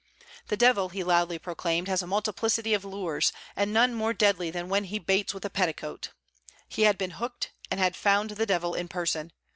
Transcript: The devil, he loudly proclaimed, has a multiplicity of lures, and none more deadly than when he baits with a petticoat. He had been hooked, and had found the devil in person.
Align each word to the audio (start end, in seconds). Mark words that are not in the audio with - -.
The 0.47 0.57
devil, 0.57 0.89
he 0.89 1.03
loudly 1.03 1.37
proclaimed, 1.37 1.87
has 1.87 2.01
a 2.01 2.07
multiplicity 2.07 2.73
of 2.73 2.83
lures, 2.83 3.31
and 3.55 3.71
none 3.71 3.93
more 3.93 4.13
deadly 4.15 4.49
than 4.49 4.67
when 4.67 4.85
he 4.85 4.97
baits 4.97 5.31
with 5.31 5.45
a 5.45 5.49
petticoat. 5.51 6.09
He 6.67 6.81
had 6.89 6.97
been 6.97 7.11
hooked, 7.11 7.51
and 7.69 7.79
had 7.79 7.95
found 7.95 8.31
the 8.31 8.47
devil 8.47 8.73
in 8.73 8.87
person. 8.87 9.31